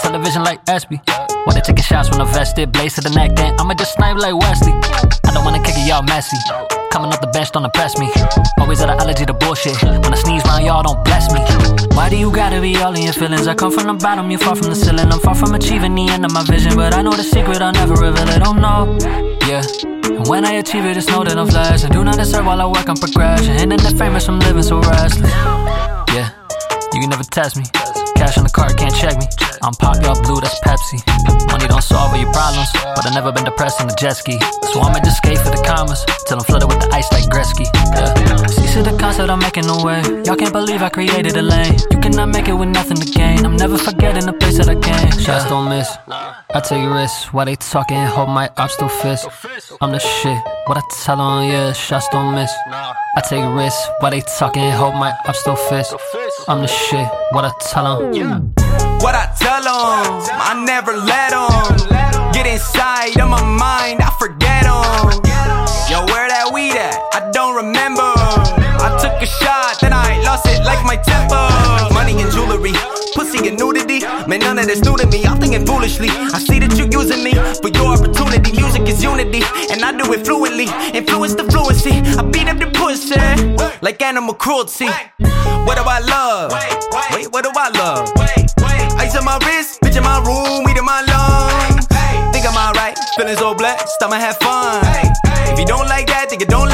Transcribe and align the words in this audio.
television 0.00 0.42
like 0.42 0.64
SB. 0.66 1.00
When 1.46 1.54
they 1.54 1.60
taking 1.60 1.84
shots 1.84 2.10
when 2.10 2.20
I 2.20 2.30
vested, 2.32 2.72
blaze 2.72 2.94
to 2.94 3.00
the 3.00 3.10
neck, 3.10 3.36
then 3.36 3.54
I'ma 3.58 3.74
just 3.74 3.94
snipe 3.94 4.16
like 4.16 4.34
Wesley. 4.34 4.72
I 5.26 5.30
don't 5.32 5.44
wanna 5.44 5.62
kick 5.62 5.76
it, 5.76 5.86
y'all 5.88 6.02
messy. 6.02 6.36
Coming 6.90 7.12
off 7.12 7.20
the 7.20 7.28
bench, 7.28 7.52
don't 7.52 7.64
impress 7.64 7.98
me. 7.98 8.10
Always 8.58 8.80
had 8.80 8.90
an 8.90 8.98
allergy 8.98 9.24
to 9.26 9.34
bullshit. 9.34 9.80
When 9.82 10.12
I 10.12 10.16
sneeze 10.16 10.44
round 10.44 10.64
y'all, 10.64 10.82
don't 10.82 11.02
bless 11.04 11.32
me. 11.32 11.40
Why 11.96 12.08
do 12.08 12.16
you 12.16 12.30
gotta 12.32 12.60
be 12.60 12.76
all 12.76 12.94
in 12.94 13.02
your 13.02 13.12
feelings? 13.12 13.46
I 13.46 13.54
come 13.54 13.70
from 13.70 13.86
the 13.86 13.94
bottom, 13.94 14.30
you 14.30 14.38
far 14.38 14.56
from 14.56 14.68
the 14.70 14.74
ceiling. 14.74 15.12
I'm 15.12 15.20
far 15.20 15.34
from 15.34 15.54
achieving 15.54 15.94
the 15.94 16.08
end 16.08 16.24
of 16.24 16.32
my 16.32 16.42
vision, 16.44 16.74
but 16.74 16.94
I 16.94 17.02
know 17.02 17.12
the 17.12 17.22
secret, 17.22 17.62
I'll 17.62 17.72
never 17.72 17.94
reveal 17.94 18.28
it. 18.28 18.42
Oh 18.44 18.52
no, 18.52 18.98
yeah. 19.46 19.62
And 20.10 20.26
when 20.26 20.44
I 20.44 20.54
achieve 20.62 20.84
it, 20.84 20.94
just 20.94 21.08
know 21.08 21.24
that 21.24 21.38
I'm 21.38 21.46
flashing. 21.46 21.90
Do 21.90 22.04
not 22.04 22.16
deserve 22.16 22.46
while 22.46 22.60
I 22.60 22.66
work 22.66 22.88
on 22.88 22.96
progression. 22.96 23.54
And 23.56 23.72
in 23.72 23.78
the 23.78 23.94
famous, 23.96 24.28
I'm 24.28 24.38
living 24.40 24.62
so 24.62 24.80
restless. 24.80 25.30
Yeah, 26.12 26.30
you 26.92 27.00
can 27.00 27.10
never 27.10 27.24
test 27.24 27.56
me. 27.56 27.64
Cash 28.16 28.38
on 28.38 28.44
the 28.44 28.50
card, 28.50 28.76
can't 28.76 28.94
check 28.94 29.18
me. 29.18 29.26
I'm 29.62 29.74
pop, 29.74 30.02
y'all 30.02 30.20
blue, 30.22 30.40
that's 30.40 30.58
Pepsi. 30.60 30.98
Money 31.50 31.66
don't 31.66 31.82
solve 31.82 32.12
all 32.12 32.16
your 32.16 32.32
problems, 32.32 32.70
but 32.72 33.06
I 33.06 33.14
never 33.14 33.32
been 33.32 33.44
depressed 33.44 33.80
in 33.80 33.88
a 33.88 33.94
jet 33.94 34.14
ski. 34.16 34.38
So 34.72 34.80
I'ma 34.80 35.00
just 35.00 35.18
skate 35.18 35.38
for 35.38 35.50
the 35.50 35.62
commas 35.66 36.04
till 36.26 36.38
I'm 36.38 36.44
flooded 36.44 36.68
with 36.68 36.80
the 36.80 36.88
ice 36.94 37.10
like 37.12 37.24
Gretzky. 37.28 37.66
Yeah. 37.94 38.46
See, 38.46 38.66
see 38.66 38.82
the 38.82 38.96
concept, 38.98 39.30
I'm 39.30 39.38
making 39.38 39.66
no 39.66 39.82
way. 39.84 40.02
Y'all 40.24 40.36
can't 40.36 40.52
believe 40.52 40.82
I 40.82 40.88
created 40.88 41.36
a 41.36 41.42
lane. 41.42 41.76
You 42.10 42.16
cannot 42.16 42.34
make 42.34 42.48
it 42.48 42.54
with 42.54 42.70
nothing 42.70 42.96
to 42.96 43.06
gain. 43.12 43.46
I'm 43.46 43.56
never 43.56 43.78
forgetting 43.78 44.26
the 44.26 44.32
place 44.32 44.58
that 44.58 44.68
I 44.68 44.74
came. 44.74 45.12
Shots 45.12 45.44
don't 45.44 45.68
miss. 45.68 45.96
I 46.08 46.58
take 46.58 46.84
risks 46.90 47.32
while 47.32 47.46
they 47.46 47.54
talking. 47.54 48.02
Hold 48.04 48.30
my 48.30 48.50
ops 48.56 48.74
still 48.74 48.88
fist. 48.88 49.28
I'm 49.80 49.92
the 49.92 50.00
shit. 50.00 50.36
What 50.66 50.76
I 50.76 50.82
tell 51.04 51.20
'em, 51.20 51.48
yeah, 51.48 51.72
shots 51.72 52.08
don't 52.10 52.34
miss. 52.34 52.50
I 53.16 53.20
take 53.28 53.44
risks 53.54 53.80
while 54.00 54.10
they 54.10 54.22
talking. 54.40 54.72
Hold 54.72 54.96
my 54.96 55.12
ops 55.28 55.38
still 55.38 55.54
fist. 55.54 55.94
I'm 56.48 56.62
the 56.62 56.66
shit. 56.66 57.06
What 57.30 57.44
I 57.44 57.52
tell 57.60 57.86
'em. 57.86 58.54
What 59.04 59.14
I 59.14 59.30
tell 59.38 59.62
them, 59.62 60.20
I 60.50 60.64
never 60.66 60.92
let 60.96 61.30
them 61.30 62.32
get 62.32 62.46
inside 62.48 63.20
of 63.20 63.28
my 63.28 63.44
mind. 63.44 64.02
I 64.02 64.10
forget 64.18 64.64
them. 64.64 65.10
Yo, 65.88 66.04
where 66.12 66.26
that 66.28 66.50
weed 66.52 66.74
at? 66.74 66.98
I 67.14 67.30
don't 67.30 67.54
remember. 67.54 67.99
Man, 74.30 74.38
none 74.46 74.60
of 74.60 74.66
that's 74.68 74.78
new 74.86 74.96
to 74.96 75.08
me. 75.08 75.24
I'm 75.24 75.40
thinking 75.40 75.66
foolishly. 75.66 76.06
I 76.08 76.38
see 76.38 76.60
that 76.60 76.78
you're 76.78 76.86
using 76.86 77.24
me 77.26 77.34
for 77.58 77.66
your 77.66 77.98
opportunity. 77.98 78.54
Music 78.54 78.86
is 78.86 79.02
unity, 79.02 79.42
and 79.74 79.82
I 79.82 79.90
do 79.90 80.06
it 80.14 80.24
fluently. 80.24 80.70
Influence 80.94 81.34
the 81.34 81.42
fluency. 81.50 81.98
I 82.14 82.22
beat 82.22 82.46
up 82.46 82.62
the 82.62 82.70
pussy 82.70 83.18
like 83.82 84.00
animal 84.00 84.34
cruelty. 84.34 84.86
What 85.66 85.74
do 85.74 85.82
I 85.82 85.98
love? 86.06 86.54
Wait, 87.10 87.26
what 87.34 87.42
do 87.42 87.50
I 87.58 87.74
love? 87.74 88.06
Ice 89.02 89.16
on 89.18 89.24
my 89.24 89.34
wrist, 89.42 89.80
bitch 89.82 89.98
in 89.98 90.04
my 90.06 90.22
room, 90.22 90.62
weed 90.62 90.78
in 90.78 90.86
my 90.86 91.02
lungs. 91.10 91.90
Think 92.30 92.46
I'm 92.46 92.54
alright, 92.54 92.94
feeling 93.18 93.34
so 93.34 93.52
blessed, 93.52 93.98
I'ma 94.00 94.14
have 94.14 94.38
fun. 94.38 94.78
If 95.50 95.58
you 95.58 95.66
don't 95.66 95.88
like 95.90 96.06
that, 96.06 96.30
think 96.30 96.38
you 96.38 96.46
don't 96.46 96.69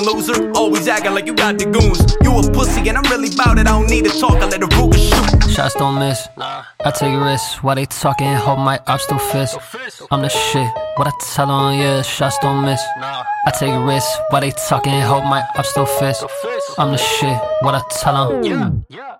fucking 0.00 0.16
loser. 0.16 0.52
Always 0.52 0.88
acting 0.88 1.14
like 1.14 1.26
you 1.26 1.34
got 1.34 1.58
the 1.58 1.66
goons. 1.66 2.16
You 2.22 2.32
a 2.38 2.52
pussy, 2.52 2.88
and 2.88 2.98
I'm 2.98 3.04
really 3.04 3.30
bout 3.36 3.58
it. 3.58 3.66
I 3.66 3.78
don't 3.78 3.88
need 3.88 4.04
to 4.04 4.20
talk, 4.20 4.36
I 4.36 4.46
let 4.46 4.60
the 4.60 4.66
Ruger 4.66 4.96
shoot. 4.96 5.50
Shots 5.50 5.74
don't 5.74 5.98
miss. 5.98 6.28
Nah. 6.36 6.64
I 6.84 6.90
take 6.90 7.18
risks 7.20 7.62
while 7.62 7.74
they 7.74 7.86
talking. 7.86 8.32
Hold 8.34 8.60
my 8.60 8.78
ops 8.86 9.04
still 9.04 9.18
fist. 9.18 9.58
I'm 10.10 10.22
the 10.22 10.28
shit. 10.28 10.68
What 10.96 11.08
I 11.08 11.12
tell 11.34 11.50
'em, 11.50 11.78
yeah, 11.78 12.02
shots 12.02 12.38
don't 12.40 12.64
miss. 12.64 12.82
Nah. 12.98 13.24
I 13.46 13.50
take 13.50 13.74
risks 13.84 14.12
while 14.30 14.40
they 14.40 14.52
talking. 14.68 15.00
Hold 15.00 15.24
my 15.24 15.42
ops 15.56 15.70
still 15.70 15.86
fist. 15.86 16.24
I'm 16.78 16.92
the 16.92 16.98
shit. 16.98 17.38
What 17.62 17.74
I 17.74 17.82
tell 17.90 18.16
'em. 18.32 18.44
Yeah, 18.44 18.70
yeah. 18.88 19.16